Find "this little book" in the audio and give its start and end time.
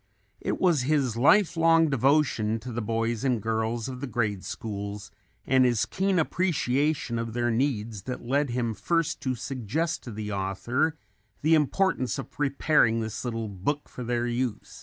13.01-13.87